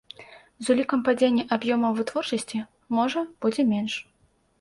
З 0.67 0.69
улікам 0.73 0.99
падзення 1.09 1.43
аб'ёмаў 1.57 1.91
вытворчасці, 1.99 2.57
можа, 3.01 3.23
будзе 3.47 3.67
менш. 3.75 3.93